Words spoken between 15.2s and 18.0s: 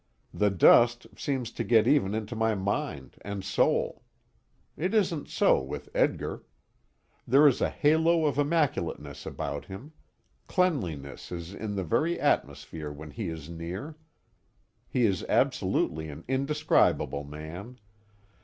absolutely an indescribable man.